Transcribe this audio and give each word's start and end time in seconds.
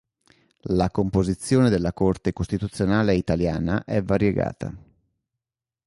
La 0.73 0.89
composizione 0.89 1.69
della 1.69 1.93
Corte 1.93 2.33
costituzionale 2.33 3.13
italiana 3.13 3.83
è 3.85 4.01
variegata. 4.01 4.75